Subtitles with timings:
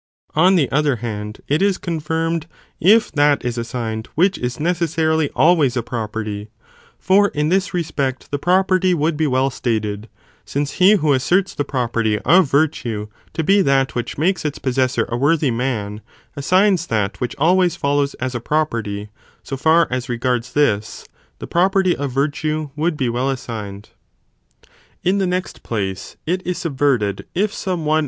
[0.33, 2.47] On the other hand, it is confirmed,
[2.79, 6.47] if that is assigned which is necessarily always a property,
[6.97, 10.09] for in this respect the property would be well stated,
[10.43, 15.05] since he who asserts the property of virtue to be that which makes its possessor
[15.07, 16.01] a worthy man,
[16.35, 19.09] assigns that which always follows as 2 property,
[19.43, 21.05] so far as regards this,
[21.37, 23.89] the property of virtue would be well assigned.
[25.03, 27.99] In the next place, it is subverted if some one, 4).
[27.99, 27.99] Ve.